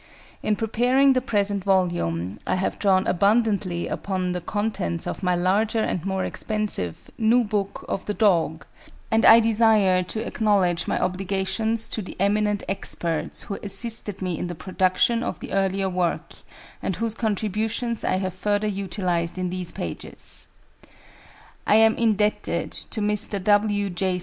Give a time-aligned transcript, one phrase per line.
[0.41, 5.77] In preparing the present volume, I have drawn abundantly upon the contents of my larger
[5.77, 8.65] and more expensive New Book of The Dog,
[9.11, 14.47] and I desire to acknowledge my obligations to the eminent experts who assisted me in
[14.47, 16.33] the production of the earlier work
[16.81, 20.47] and whose contributions I have further utilised in these pages.
[21.67, 23.43] I am indebted to Mr.
[23.43, 23.91] W.
[23.91, 24.19] J.